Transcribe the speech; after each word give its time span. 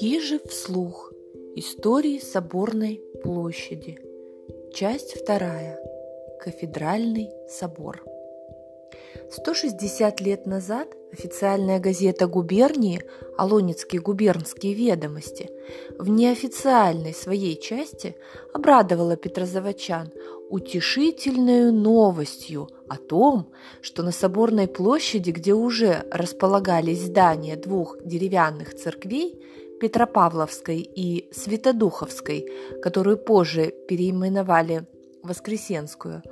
Кижи 0.00 0.40
вслух. 0.48 1.12
Истории 1.56 2.18
Соборной 2.20 3.02
площади. 3.22 3.98
Часть 4.72 5.12
вторая. 5.12 5.78
Кафедральный 6.42 7.28
собор. 7.50 8.02
160 9.30 10.22
лет 10.22 10.46
назад 10.46 10.88
официальная 11.12 11.80
газета 11.80 12.28
губернии 12.28 13.02
«Алонецкие 13.36 14.00
губернские 14.00 14.72
ведомости» 14.72 15.50
в 15.98 16.08
неофициальной 16.08 17.12
своей 17.12 17.60
части 17.60 18.16
обрадовала 18.54 19.16
петрозаводчан 19.16 20.12
утешительной 20.48 21.70
новостью 21.72 22.70
о 22.88 22.96
том, 22.96 23.52
что 23.82 24.02
на 24.02 24.12
Соборной 24.12 24.66
площади, 24.66 25.30
где 25.30 25.52
уже 25.52 26.04
располагались 26.10 27.02
здания 27.02 27.56
двух 27.56 27.98
деревянных 28.02 28.74
церквей, 28.74 29.40
Петропавловской 29.80 30.78
и 30.78 31.28
Святодуховской, 31.32 32.48
которую 32.82 33.16
позже 33.18 33.72
переименовали 33.88 34.86
Воскресенскую, 35.22 36.22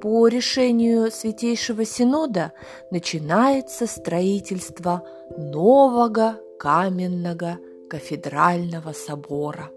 по 0.00 0.26
решению 0.28 1.10
Святейшего 1.10 1.84
Синода 1.84 2.52
начинается 2.90 3.86
строительство 3.86 5.06
нового 5.36 6.40
каменного 6.58 7.58
кафедрального 7.90 8.92
собора. 8.92 9.70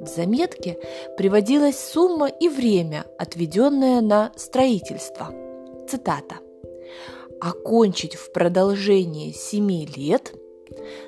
В 0.00 0.06
заметке 0.06 0.78
приводилась 1.16 1.78
сумма 1.78 2.28
и 2.28 2.48
время, 2.48 3.06
отведенное 3.18 4.00
на 4.00 4.32
строительство. 4.36 5.32
Цитата. 5.88 6.36
«Окончить 7.40 8.14
в 8.14 8.32
продолжении 8.32 9.32
семи 9.32 9.86
лет 9.86 10.34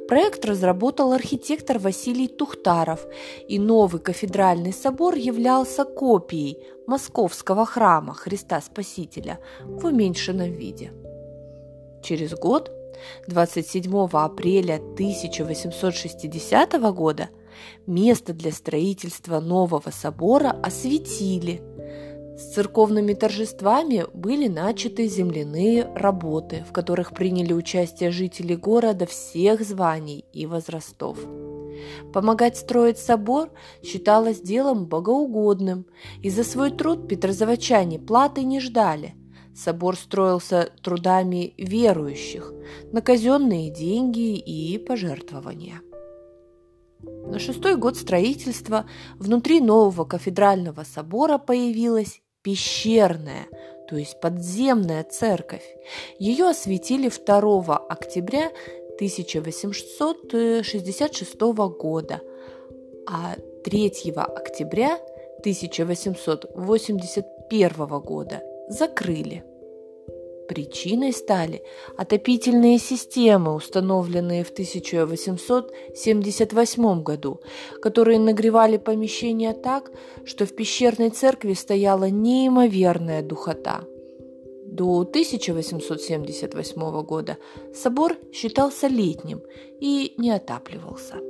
Проект 0.07 0.45
разработал 0.45 1.11
архитектор 1.11 1.77
Василий 1.77 2.29
Тухтаров, 2.29 3.05
и 3.49 3.59
новый 3.59 3.99
кафедральный 3.99 4.71
собор 4.71 5.15
являлся 5.15 5.83
копией 5.83 6.57
московского 6.87 7.65
храма 7.65 8.13
Христа 8.13 8.61
Спасителя 8.61 9.39
в 9.65 9.85
уменьшенном 9.85 10.53
виде. 10.53 10.93
Через 12.01 12.33
год, 12.35 12.71
27 13.27 14.07
апреля 14.13 14.75
1860 14.75 16.73
года, 16.93 17.29
место 17.85 18.31
для 18.33 18.53
строительства 18.53 19.41
нового 19.41 19.89
собора 19.91 20.51
осветили– 20.63 21.61
с 22.37 22.53
церковными 22.53 23.13
торжествами 23.13 24.05
были 24.13 24.47
начаты 24.47 25.07
земляные 25.07 25.89
работы, 25.95 26.65
в 26.69 26.73
которых 26.73 27.11
приняли 27.13 27.53
участие 27.53 28.11
жители 28.11 28.55
города 28.55 29.05
всех 29.05 29.61
званий 29.61 30.25
и 30.33 30.45
возрастов. 30.45 31.17
Помогать 32.13 32.57
строить 32.57 32.97
собор 32.97 33.49
считалось 33.83 34.41
делом 34.41 34.85
богоугодным, 34.85 35.85
и 36.21 36.29
за 36.29 36.43
свой 36.43 36.71
труд 36.71 37.07
петрозаводчане 37.07 37.99
платы 37.99 38.43
не 38.43 38.59
ждали. 38.59 39.15
Собор 39.55 39.95
строился 39.95 40.71
трудами 40.81 41.53
верующих, 41.57 42.53
на 42.91 43.01
казенные 43.01 43.69
деньги 43.69 44.35
и 44.35 44.77
пожертвования. 44.77 45.81
На 47.01 47.39
шестой 47.39 47.75
год 47.75 47.97
строительства 47.97 48.85
внутри 49.17 49.61
нового 49.61 50.03
кафедрального 50.03 50.83
собора 50.83 51.37
появилась 51.37 52.21
пещерная, 52.45 53.47
то 53.89 53.97
есть 53.97 54.21
подземная 54.21 55.03
церковь. 55.03 55.65
Ее 56.19 56.49
осветили 56.49 57.09
2 57.09 57.77
октября 57.89 58.51
1866 58.97 61.41
года, 61.79 62.21
а 63.07 63.35
3 63.63 64.11
октября 64.15 64.99
1881 65.39 67.99
года 67.99 68.43
закрыли. 68.69 69.43
Причиной 70.47 71.11
стали 71.13 71.63
отопительные 71.97 72.79
системы, 72.79 73.55
установленные 73.55 74.43
в 74.43 74.51
1878 74.51 77.03
году, 77.03 77.39
которые 77.81 78.19
нагревали 78.19 78.77
помещения 78.77 79.53
так, 79.53 79.91
что 80.25 80.45
в 80.45 80.55
пещерной 80.55 81.09
церкви 81.09 81.53
стояла 81.53 82.09
неимоверная 82.09 83.21
духота. 83.21 83.83
До 84.65 85.01
1878 85.01 87.03
года 87.03 87.37
собор 87.73 88.17
считался 88.33 88.87
летним 88.87 89.41
и 89.79 90.13
не 90.17 90.31
отапливался. 90.31 91.21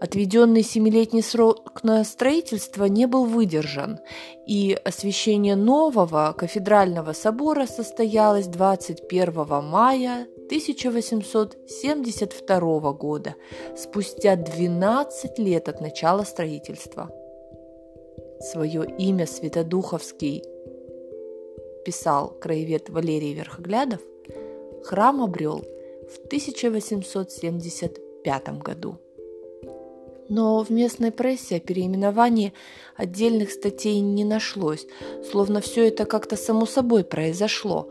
Отведенный 0.00 0.62
семилетний 0.62 1.22
срок 1.22 1.84
на 1.84 2.02
строительство 2.04 2.86
не 2.86 3.06
был 3.06 3.26
выдержан, 3.26 3.98
и 4.46 4.74
освящение 4.82 5.56
нового 5.56 6.34
кафедрального 6.36 7.12
собора 7.12 7.66
состоялось 7.66 8.46
21 8.46 9.62
мая 9.62 10.26
1872 10.46 12.92
года, 12.94 13.34
спустя 13.76 14.36
12 14.36 15.38
лет 15.38 15.68
от 15.68 15.82
начала 15.82 16.22
строительства. 16.22 17.10
Свое 18.40 18.86
имя 18.98 19.26
Святодуховский 19.26 20.42
писал 21.84 22.30
краевед 22.40 22.88
Валерий 22.88 23.34
Верхоглядов, 23.34 24.00
храм 24.82 25.22
обрел 25.22 25.62
в 26.08 26.16
1875 26.24 28.62
году 28.62 28.96
но 30.30 30.62
в 30.62 30.70
местной 30.70 31.10
прессе 31.10 31.56
о 31.56 31.60
переименовании 31.60 32.54
отдельных 32.96 33.50
статей 33.50 34.00
не 34.00 34.24
нашлось, 34.24 34.86
словно 35.30 35.60
все 35.60 35.88
это 35.88 36.06
как-то 36.06 36.36
само 36.36 36.64
собой 36.66 37.04
произошло. 37.04 37.90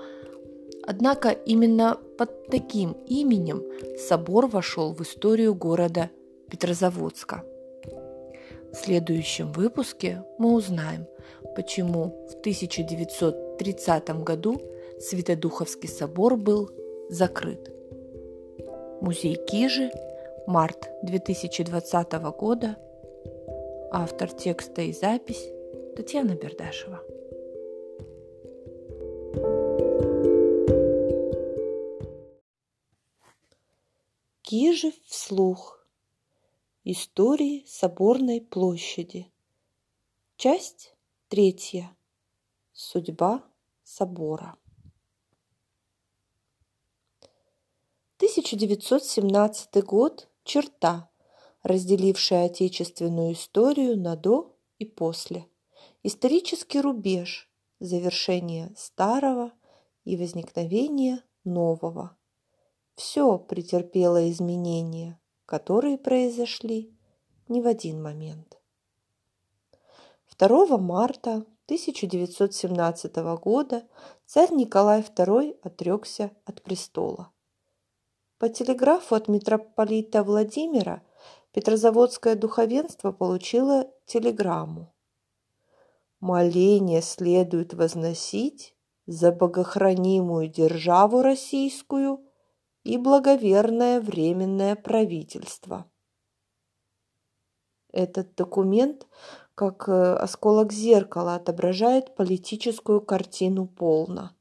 Однако 0.83 1.29
именно 1.29 1.99
под 2.17 2.47
таким 2.47 2.93
именем 3.07 3.61
собор 4.07 4.47
вошел 4.47 4.93
в 4.93 5.01
историю 5.01 5.53
города 5.53 6.09
Петрозаводска. 6.49 7.43
В 8.71 8.75
следующем 8.75 9.51
выпуске 9.51 10.23
мы 10.37 10.53
узнаем, 10.53 11.05
почему 11.55 12.25
в 12.31 12.39
1930 12.39 14.23
году 14.23 14.61
Святодуховский 14.99 15.89
собор 15.89 16.37
был 16.37 16.69
закрыт. 17.09 17.69
Музей 19.01 19.35
Кижи– 19.35 19.91
март 20.49 20.89
2020 21.03 22.13
года. 22.35 22.75
Автор 23.91 24.31
текста 24.31 24.81
и 24.81 24.93
запись 24.93 25.47
Татьяна 25.95 26.33
Бердашева. 26.33 27.03
Кижев 34.41 34.95
вслух. 35.05 35.85
Истории 36.83 37.63
Соборной 37.67 38.41
площади. 38.41 39.31
Часть 40.35 40.95
третья. 41.27 41.95
Судьба 42.73 43.43
собора. 43.83 44.55
1917 48.17 49.83
год 49.85 50.28
черта, 50.49 51.11
разделившая 51.61 52.47
отечественную 52.47 53.33
историю 53.33 53.95
на 53.99 54.15
до 54.15 54.57
и 54.79 54.85
после. 54.85 55.45
исторический 56.01 56.81
рубеж 56.81 57.51
завершения 57.79 58.73
старого 58.75 59.51
и 60.05 60.17
возникновения 60.17 61.23
нового. 61.43 62.17
Все 62.95 63.37
претерпело 63.37 64.27
изменения, 64.31 65.21
которые 65.45 65.99
произошли 65.99 66.97
не 67.47 67.61
в 67.61 67.67
один 67.67 68.01
момент. 68.01 68.59
2 70.39 70.77
марта 70.79 71.45
1917 71.65 73.15
года 73.39 73.87
царь 74.25 74.51
Николай 74.51 75.01
II 75.01 75.59
отрекся 75.61 76.31
от 76.45 76.63
престола. 76.63 77.31
По 78.39 78.47
телеграфу 78.47 79.15
от 79.15 79.27
митрополита 79.27 80.23
Владимира 80.23 81.03
Петрозаводское 81.51 82.35
духовенство 82.35 83.11
получило 83.11 83.91
телеграмму. 84.05 84.93
Моление 86.21 87.01
следует 87.01 87.73
возносить 87.73 88.75
за 89.05 89.33
богохранимую 89.33 90.47
державу 90.47 91.21
российскую 91.21 92.23
и 92.85 92.97
благоверное 92.97 93.99
временное 93.99 94.77
правительство. 94.77 95.91
Этот 97.91 98.35
документ, 98.35 99.05
как 99.53 99.89
э, 99.89 100.13
осколок 100.13 100.71
зеркала, 100.71 101.35
отображает 101.35 102.15
политическую 102.15 103.01
картину 103.01 103.67
полно. 103.67 104.31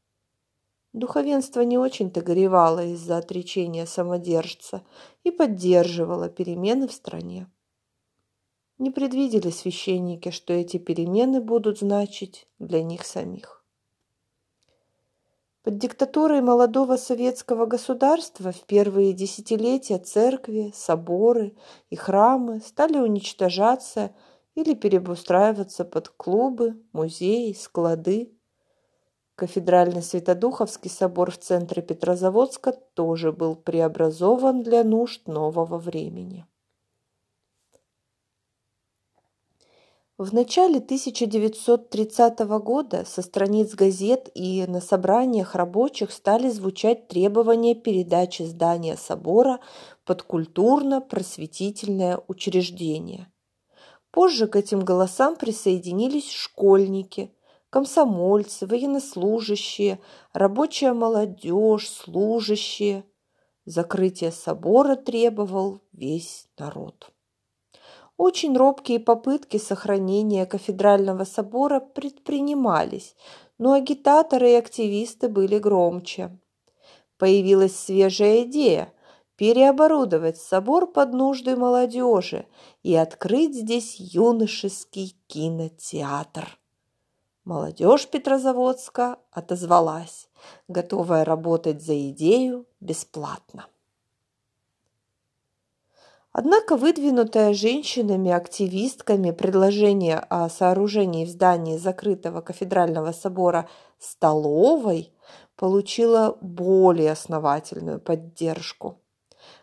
Духовенство 0.99 1.61
не 1.61 1.79
очень-то 1.79 2.23
горевало 2.23 2.85
из-за 2.87 3.19
отречения 3.19 3.87
самодержца 3.87 4.83
и 5.23 5.31
поддерживало 5.31 6.29
перемены 6.29 6.89
в 6.89 6.93
стране. 6.93 7.47
Не 8.79 8.91
предвидели 8.91 9.51
священники, 9.51 10.33
что 10.33 10.53
эти 10.53 10.79
перемены 10.79 11.41
будут 11.41 11.79
значить 11.79 12.49
для 12.59 12.83
них 12.83 13.07
самих. 13.07 13.65
Под 15.63 15.79
диктатурой 15.79 16.41
молодого 16.41 16.97
советского 16.97 17.67
государства 17.67 18.51
в 18.51 18.65
первые 18.65 19.13
десятилетия 19.13 19.99
церкви, 19.99 20.73
соборы 20.75 21.55
и 21.91 21.95
храмы 21.95 22.61
стали 22.61 22.99
уничтожаться 22.99 24.17
или 24.57 24.75
переобустраиваться 24.75 25.85
под 25.85 26.09
клубы, 26.09 26.83
музеи, 26.91 27.53
склады, 27.53 28.37
Кафедральный 29.39 30.03
Святодуховский 30.03 30.91
собор 30.91 31.31
в 31.31 31.39
центре 31.39 31.81
Петрозаводска 31.81 32.73
тоже 32.73 33.31
был 33.31 33.55
преобразован 33.55 34.65
для 34.65 34.83
нужд 34.83 35.29
нового 35.29 35.79
времени. 35.79 36.45
В 40.17 40.35
начале 40.35 40.79
1930 40.79 42.41
года 42.41 43.05
со 43.05 43.23
страниц 43.23 43.77
газет 43.77 44.29
и 44.35 44.67
на 44.67 44.81
собраниях 44.81 45.55
рабочих 45.55 46.11
стали 46.11 46.49
звучать 46.51 47.07
требования 47.07 47.77
передачи 47.77 48.43
здания 48.43 48.97
собора 48.97 49.61
под 50.05 50.25
культурно-просветительное 50.25 52.21
учреждение. 52.27 53.31
Позже 54.11 54.49
к 54.49 54.57
этим 54.57 54.81
голосам 54.81 55.37
присоединились 55.37 56.29
школьники– 56.29 57.33
комсомольцы, 57.71 58.67
военнослужащие, 58.67 60.01
рабочая 60.33 60.93
молодежь, 60.93 61.89
служащие. 61.89 63.05
Закрытие 63.65 64.33
собора 64.33 64.97
требовал 64.97 65.83
весь 65.93 66.49
народ. 66.59 67.11
Очень 68.17 68.57
робкие 68.57 68.99
попытки 68.99 69.59
сохранения 69.59 70.47
кафедрального 70.47 71.25
собора 71.25 71.81
предпринимались, 71.81 73.15
но 73.59 73.75
агитаторы 73.75 74.53
и 74.53 74.55
активисты 74.55 75.29
были 75.29 75.59
громче. 75.59 76.39
Появилась 77.19 77.79
свежая 77.79 78.43
идея– 78.43 78.93
переоборудовать 79.39 80.37
собор 80.37 80.91
под 80.91 81.13
нужды 81.13 81.57
молодежи 81.57 82.47
и 82.83 82.95
открыть 82.95 83.55
здесь 83.55 83.95
юношеский 83.99 85.17
кинотеатр. 85.29 86.58
Молодежь 87.49 88.07
Петрозаводска 88.09 89.21
отозвалась, 89.31 90.29
готовая 90.69 91.25
работать 91.25 91.83
за 91.83 92.11
идею 92.11 92.67
бесплатно. 92.81 93.65
Однако 96.31 96.77
выдвинутое 96.77 97.55
женщинами-активистками 97.55 99.31
предложение 99.31 100.19
о 100.19 100.51
сооружении 100.51 101.25
в 101.25 101.31
здании 101.31 101.79
закрытого 101.79 102.43
кафедрального 102.43 103.13
собора 103.13 103.67
столовой 103.99 105.11
получило 105.57 106.37
более 106.43 107.13
основательную 107.13 107.99
поддержку. 107.99 109.01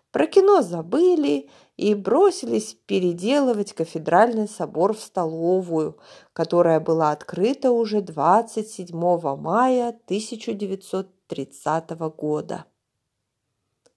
Про 0.09 0.25
кино 0.25 0.63
забыли 0.63 1.51
и 1.77 1.93
бросились 1.93 2.77
переделывать 2.85 3.73
кафедральный 3.73 4.47
собор 4.47 4.93
в 4.93 5.01
столовую, 5.01 5.97
которая 6.33 6.79
была 6.79 7.11
открыта 7.11 7.71
уже 7.71 8.01
27 8.01 8.95
мая 9.37 9.89
1930 9.89 11.89
года. 12.15 12.65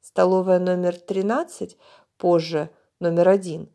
Столовая 0.01 0.59
номер 0.59 0.99
13, 0.99 1.77
позже 2.17 2.71
номер 2.99 3.29
один, 3.29 3.69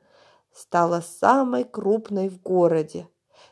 стала 0.51 1.01
самой 1.01 1.63
крупной 1.63 2.29
в 2.29 2.41
городе. 2.41 3.07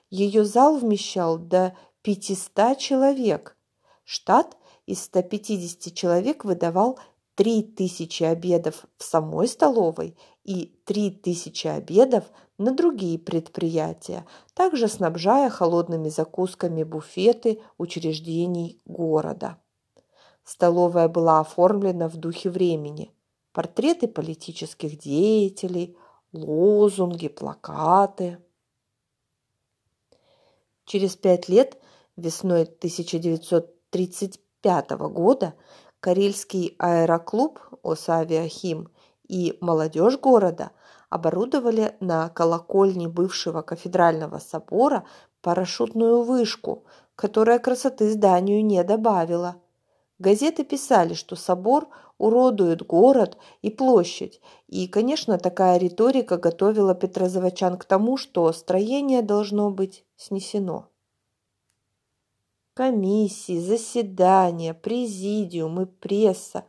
Ее 0.09 0.44
зал 0.44 0.77
вмещал 0.77 1.38
до 1.38 1.77
500 2.01 2.77
человек. 2.77 3.56
Штат 4.03 4.57
из 4.86 5.03
150 5.03 5.94
человек 5.94 6.44
выдавал 6.44 7.00
3000 7.36 8.24
обедов 8.24 8.86
в 8.98 9.03
самой 9.03 9.48
столовой 9.48 10.18
и 10.44 10.76
3000 10.86 11.68
обедов 11.68 12.24
на 12.58 12.74
другие 12.74 13.20
предприятия, 13.20 14.26
также 14.54 14.88
снабжая 14.88 15.50
холодными 15.50 16.08
закусками 16.10 16.84
буфеты 16.84 17.62
учреждений 17.78 18.82
города. 18.86 19.58
Столовая 20.44 21.08
была 21.08 21.40
оформлена 21.40 22.10
в 22.10 22.18
духе 22.18 22.50
времени. 22.50 23.14
Портреты 23.52 24.08
политических 24.08 24.98
деятелей, 24.98 25.96
лозунги, 26.34 27.27
плакаты. 27.27 28.39
Через 30.86 31.15
пять 31.15 31.48
лет, 31.50 31.80
весной 32.15 32.63
1935 32.63 34.89
года, 34.92 35.54
Карельский 36.00 36.75
аэроклуб 36.80 37.60
«Осавиахим» 37.84 38.89
и 39.32 39.58
молодежь 39.62 40.20
города 40.20 40.72
оборудовали 41.10 41.96
на 42.02 42.28
колокольне 42.30 43.08
бывшего 43.08 43.62
кафедрального 43.62 44.40
собора 44.40 45.06
парашютную 45.42 46.24
вышку, 46.24 46.84
которая 47.16 47.58
красоты 47.60 48.12
зданию 48.12 48.64
не 48.66 48.84
добавила. 48.84 49.56
Газеты 50.20 50.66
писали, 50.66 51.14
что 51.14 51.38
собор 51.38 51.88
уродует 52.18 52.86
город 52.86 53.38
и 53.62 53.70
площадь, 53.70 54.42
и, 54.68 54.88
конечно, 54.88 55.38
такая 55.38 55.78
риторика 55.78 56.38
готовила 56.38 56.94
петрозаводчан 56.94 57.78
к 57.78 57.86
тому, 57.86 58.18
что 58.18 58.52
строение 58.52 59.22
должно 59.22 59.72
быть 59.72 60.06
снесено. 60.18 60.90
Комиссии, 62.74 63.60
заседания, 63.60 64.74
президиум 64.74 65.82
и 65.82 65.86
пресса 65.86 66.66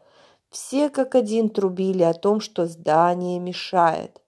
все 0.52 0.90
как 0.90 1.14
один 1.14 1.49
трубили 1.49 2.02
о 2.02 2.12
том, 2.12 2.40
что 2.40 2.66
здание 2.66 3.40
мешает. 3.40 4.21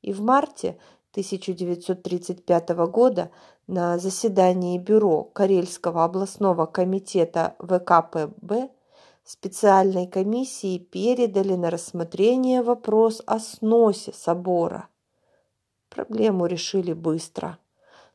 И 0.00 0.14
в 0.14 0.22
марте 0.22 0.78
1935 1.10 2.70
года 2.90 3.30
на 3.66 3.98
заседании 3.98 4.78
бюро 4.78 5.24
Карельского 5.24 6.04
областного 6.04 6.64
комитета 6.64 7.54
ВКПБ 7.58 8.70
специальной 9.24 10.06
комиссии 10.06 10.78
передали 10.78 11.54
на 11.54 11.68
рассмотрение 11.68 12.62
вопрос 12.62 13.22
о 13.26 13.38
сносе 13.38 14.14
собора. 14.14 14.88
Проблему 15.90 16.46
решили 16.46 16.94
быстро. 16.94 17.58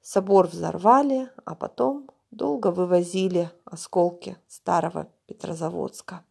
Собор 0.02 0.48
взорвали, 0.48 1.30
а 1.46 1.54
потом 1.54 2.10
долго 2.32 2.72
вывозили 2.72 3.52
осколки 3.64 4.38
старого 4.48 5.08
Петрозаводска. 5.28 6.24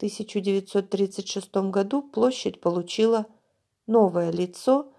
В 0.00 0.02
1936 0.02 1.54
году 1.70 2.00
площадь 2.00 2.58
получила 2.62 3.26
новое 3.86 4.30
лицо 4.30 4.90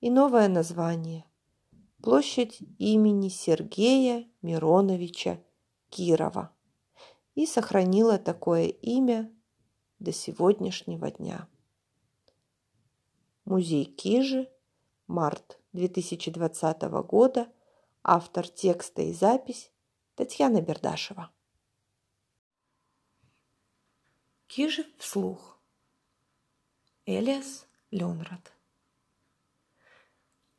и 0.00 0.10
новое 0.10 0.48
название– 0.48 1.24
площадь 2.02 2.58
имени 2.76 3.28
Сергея 3.28 4.26
Мироновича 4.42 5.40
Кирова 5.90 6.50
и 7.36 7.46
сохранила 7.46 8.18
такое 8.18 8.66
имя 8.66 9.32
до 10.00 10.10
сегодняшнего 10.10 11.08
дня. 11.08 11.46
Музей 13.44 13.84
Кижи, 13.84 14.50
март 15.06 15.60
2020 15.72 16.82
года. 17.06 17.46
Автор 18.02 18.48
текста 18.48 19.02
и 19.02 19.12
запись 19.12 19.70
Татьяна 20.16 20.60
Бердашева. 20.60 21.30
Кижи 24.48 24.86
вслух. 24.96 25.58
Элиас 27.04 27.66
Ленрад. 27.90 28.50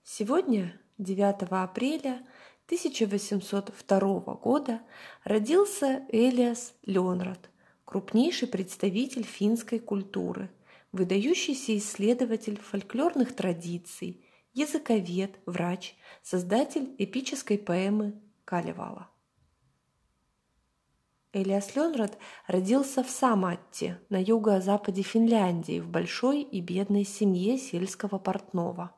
Сегодня, 0.03 0.79
9 0.99 1.49
апреля 1.49 2.23
1802 2.67 4.35
года, 4.35 4.83
родился 5.23 6.05
Элиас 6.09 6.75
Ленрад, 6.83 7.49
крупнейший 7.83 8.47
представитель 8.47 9.23
финской 9.23 9.79
культуры, 9.79 10.51
выдающийся 10.91 11.75
исследователь 11.75 12.59
фольклорных 12.59 13.35
традиций, 13.35 14.23
языковед, 14.53 15.39
врач, 15.47 15.95
создатель 16.21 16.93
эпической 16.99 17.57
поэмы 17.57 18.21
Калевала. 18.45 19.09
Элиас 21.31 21.75
Ленрад 21.75 22.17
родился 22.47 23.03
в 23.03 23.09
Саматте 23.11 23.99
на 24.09 24.19
юго-западе 24.19 25.03
Финляндии 25.03 25.79
в 25.79 25.87
большой 25.87 26.41
и 26.41 26.59
бедной 26.59 27.03
семье 27.03 27.59
сельского 27.59 28.17
портного. 28.17 28.95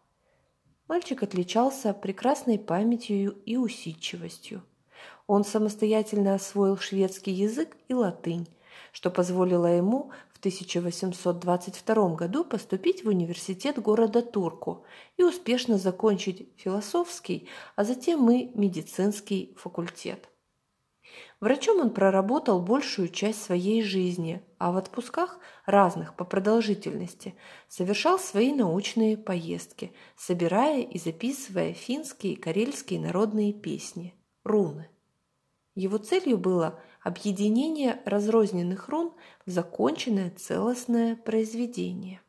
Мальчик 0.88 1.24
отличался 1.24 1.94
прекрасной 1.94 2.58
памятью 2.58 3.34
и 3.46 3.58
усидчивостью. 3.58 4.64
Он 5.28 5.44
самостоятельно 5.44 6.34
освоил 6.34 6.78
шведский 6.78 7.34
язык 7.34 7.76
и 7.90 7.94
латынь, 7.94 8.48
что 8.94 9.12
позволило 9.12 9.66
ему 9.68 10.12
в 10.34 10.40
1822 10.40 12.16
году 12.16 12.46
поступить 12.46 13.04
в 13.04 13.10
университет 13.10 13.78
города 13.78 14.22
Турку 14.22 14.86
и 15.18 15.24
успешно 15.24 15.78
закончить 15.78 16.48
философский, 16.56 17.50
а 17.76 17.84
затем 17.84 18.32
и 18.32 18.58
медицинский 18.58 19.54
факультет. 19.58 20.31
Врачом 21.42 21.80
он 21.80 21.90
проработал 21.90 22.62
большую 22.62 23.10
часть 23.10 23.42
своей 23.42 23.82
жизни, 23.82 24.44
а 24.60 24.72
в 24.72 24.78
отпусках, 24.78 25.40
разных 25.66 26.16
по 26.16 26.24
продолжительности, 26.24 27.34
совершал 27.68 28.20
свои 28.20 28.54
научные 28.54 29.18
поездки, 29.18 29.92
собирая 30.16 30.84
и 30.84 31.00
записывая 31.00 31.74
финские 31.74 32.34
и 32.34 32.36
карельские 32.36 33.00
народные 33.00 33.54
песни– 33.54 34.14
руны. 34.44 34.88
Его 35.74 35.98
целью 35.98 36.38
было 36.38 36.80
объединение 37.02 38.00
разрозненных 38.06 38.88
рун 38.88 39.12
в 39.48 39.50
законченное 39.50 40.30
целостное 40.30 41.16
произведение. 41.16 42.22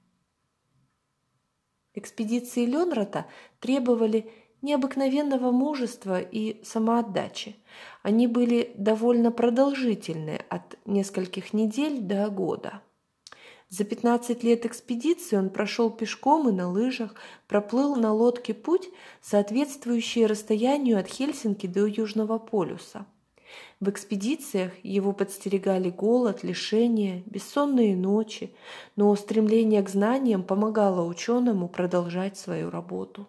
Экспедиции 1.92 2.64
Ленрата 2.64 3.26
требовали 3.60 4.32
необыкновенного 4.62 5.50
мужества 5.50 6.20
и 6.20 6.62
самоотдачи. 6.64 7.56
Они 8.02 8.26
были 8.26 8.72
довольно 8.76 9.30
продолжительны, 9.30 10.40
от 10.48 10.78
нескольких 10.86 11.52
недель 11.52 12.00
до 12.00 12.28
года. 12.30 12.80
За 13.68 13.84
15 13.84 14.42
лет 14.42 14.66
экспедиции 14.66 15.36
он 15.36 15.48
прошел 15.48 15.90
пешком 15.90 16.48
и 16.48 16.52
на 16.52 16.70
лыжах, 16.70 17.14
проплыл 17.48 17.96
на 17.96 18.12
лодке 18.12 18.52
путь, 18.52 18.90
соответствующий 19.22 20.26
расстоянию 20.26 20.98
от 20.98 21.06
Хельсинки 21.06 21.66
до 21.66 21.86
Южного 21.86 22.38
полюса. 22.38 23.06
В 23.80 23.88
экспедициях 23.88 24.72
его 24.82 25.12
подстерегали 25.12 25.90
голод, 25.90 26.44
лишения, 26.44 27.22
бессонные 27.26 27.96
ночи, 27.96 28.54
но 28.96 29.14
стремление 29.16 29.82
к 29.82 29.88
знаниям 29.88 30.42
помогало 30.42 31.06
ученому 31.06 31.68
продолжать 31.68 32.36
свою 32.36 32.70
работу. 32.70 33.26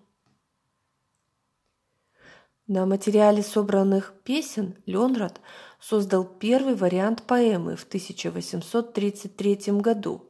На 2.67 2.85
материале 2.85 3.43
собранных 3.43 4.13
песен 4.23 4.75
Ленрад 4.85 5.41
создал 5.81 6.23
первый 6.23 6.75
вариант 6.75 7.23
поэмы 7.23 7.75
в 7.75 7.83
1833 7.83 9.81
году, 9.81 10.21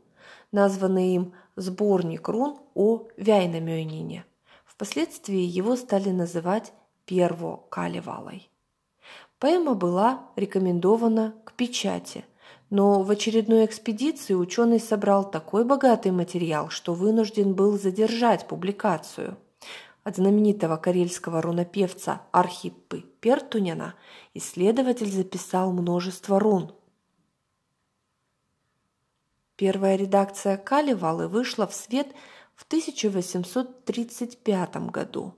названный 0.52 1.14
им 1.14 1.34
«Сборник 1.56 2.28
рун 2.28 2.58
о 2.74 3.06
Вяйнамёнине». 3.18 4.26
Впоследствии 4.66 5.42
его 5.42 5.76
стали 5.76 6.10
называть 6.10 6.74
«Перво 7.06 7.66
Калевалой». 7.70 8.50
Поэма 9.38 9.76
была 9.76 10.32
рекомендована 10.36 11.36
к 11.46 11.54
печати, 11.54 12.26
но 12.72 13.04
в 13.04 13.12
очередной 13.12 13.66
экспедиции 13.66 14.34
ученый 14.34 14.80
собрал 14.80 15.30
такой 15.30 15.66
богатый 15.66 16.12
материал, 16.12 16.70
что 16.70 16.96
вынужден 16.96 17.54
был 17.54 17.78
задержать 17.78 18.48
публикацию– 18.48 19.38
от 20.04 20.18
знаменитого 20.18 20.78
карельского 20.78 21.42
рунопевца 21.42 22.22
Архиппы 22.32 23.06
Пертунина 23.22 23.96
исследователь 24.34 25.12
записал 25.12 25.72
множество 25.72 26.40
рун. 26.40 26.74
Первая 29.56 29.96
редакция 29.96 30.58
Калевалы 30.58 31.28
вышла 31.28 31.68
в 31.68 31.74
свет 31.74 32.08
в 32.56 32.66
1835 32.66 34.90
году. 34.90 35.36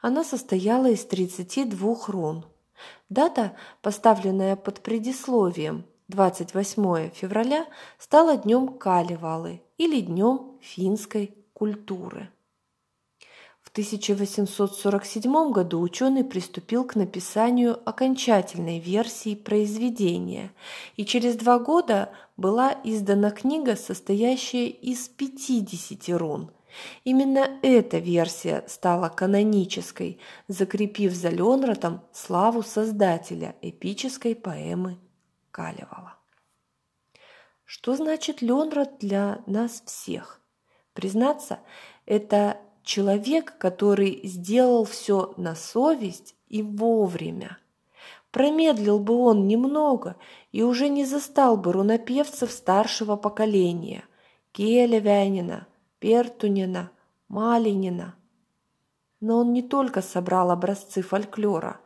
Она 0.00 0.24
состояла 0.24 0.90
из 0.90 1.04
32 1.06 2.06
рун. 2.08 2.44
Дата, 3.08 3.56
поставленная 3.80 4.56
под 4.56 4.80
предисловием 4.80 5.86
28 6.08 7.10
февраля, 7.10 7.66
стала 7.98 8.36
днем 8.36 8.76
Калевалы 8.76 9.62
или 9.78 10.00
днем 10.00 10.58
финской 10.60 11.34
культуры. 11.54 12.28
В 13.72 13.74
1847 13.74 15.50
году 15.50 15.80
ученый 15.80 16.24
приступил 16.24 16.84
к 16.84 16.94
написанию 16.94 17.80
окончательной 17.88 18.78
версии 18.78 19.34
произведения, 19.34 20.52
и 20.96 21.06
через 21.06 21.36
два 21.36 21.58
года 21.58 22.12
была 22.36 22.78
издана 22.84 23.30
книга, 23.30 23.74
состоящая 23.76 24.66
из 24.66 25.08
50 25.08 26.14
рун. 26.20 26.50
Именно 27.04 27.48
эта 27.62 27.96
версия 27.96 28.62
стала 28.68 29.08
канонической, 29.08 30.20
закрепив 30.48 31.14
за 31.14 31.30
Ленратом 31.30 32.02
славу 32.12 32.62
создателя 32.62 33.56
эпической 33.62 34.36
поэмы 34.36 34.98
Калевала. 35.50 36.18
Что 37.64 37.96
значит 37.96 38.42
Ленрат 38.42 38.98
для 38.98 39.40
нас 39.46 39.82
всех? 39.86 40.42
Признаться, 40.92 41.60
это 42.04 42.58
человек, 42.82 43.56
который 43.58 44.20
сделал 44.24 44.84
все 44.84 45.34
на 45.36 45.54
совесть 45.54 46.34
и 46.48 46.62
вовремя. 46.62 47.58
Промедлил 48.30 48.98
бы 48.98 49.14
он 49.14 49.46
немного 49.46 50.16
и 50.52 50.62
уже 50.62 50.88
не 50.88 51.04
застал 51.04 51.56
бы 51.56 51.72
рунопевцев 51.72 52.50
старшего 52.50 53.16
поколения– 53.16 54.04
Келя 54.52 54.98
Вянина, 54.98 55.66
Пертунина, 55.98 56.90
Малинина. 57.28 58.14
Но 59.20 59.38
он 59.38 59.54
не 59.54 59.62
только 59.62 60.02
собрал 60.02 60.50
образцы 60.50 61.00
фольклора, 61.00 61.80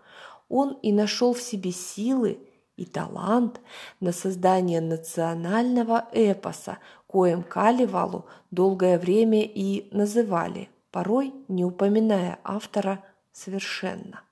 он 0.49 0.73
и 0.83 0.93
нашел 0.93 1.33
в 1.33 1.41
себе 1.41 1.71
силы 1.71 2.41
и 2.77 2.85
талант 2.85 3.61
на 4.01 4.13
создание 4.13 4.81
национального 4.81 6.09
эпоса, 6.13 6.79
коим 7.07 7.45
Калевалу 7.45 8.27
долгое 8.51 8.99
время 8.99 9.43
и 9.43 9.89
называли– 9.93 10.69
порой 10.91 11.35
не 11.49 11.65
упоминая 11.65 12.39
автора 12.45 13.05
совершенно. 13.33 14.23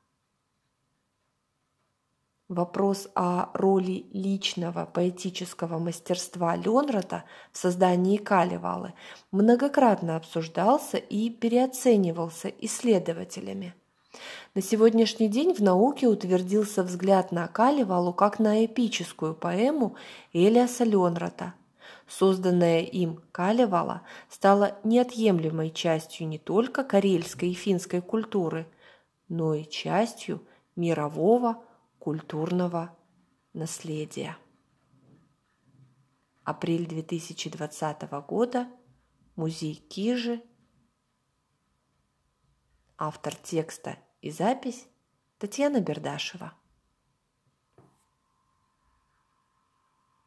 Вопрос 2.49 3.09
о 3.15 3.49
роли 3.55 4.07
личного 4.13 4.85
поэтического 4.85 5.79
мастерства 5.79 6.55
Ленрата 6.57 7.25
в 7.53 7.59
создании 7.59 8.19
Калевалы 8.19 8.93
многократно 9.31 10.17
обсуждался 10.17 10.99
и 10.99 11.31
переоценивался 11.31 12.49
исследователями. 12.49 13.75
На 14.55 14.61
сегодняшний 14.61 15.29
день 15.29 15.55
в 15.55 15.61
науке 15.61 16.07
утвердился 16.07 16.83
взгляд 16.83 17.33
на 17.33 17.49
Калевалу 17.49 18.13
как 18.13 18.39
на 18.39 18.65
эпическую 18.65 19.35
поэму 19.35 19.97
Элиаса 20.33 20.85
Ленрата– 20.85 21.55
Созданная 22.17 22.83
им 22.83 23.21
Калевала 23.33 24.07
стала 24.29 24.79
неотъемлемой 24.85 25.73
частью 25.73 26.29
не 26.29 26.39
только 26.39 26.85
карельской 26.85 27.51
и 27.51 27.55
финской 27.55 28.01
культуры, 28.01 28.73
но 29.27 29.53
и 29.55 29.65
частью 29.65 30.47
мирового 30.77 31.65
культурного 31.99 32.97
наследия. 33.53 34.37
Апрель 36.45 36.87
2020 36.87 38.03
года. 38.29 38.69
Музей 39.35 39.75
Кижи. 39.75 40.41
Автор 42.97 43.35
текста 43.35 43.99
и 44.21 44.31
запись 44.31 44.87
Татьяна 45.39 45.81
Бердашева. 45.81 46.53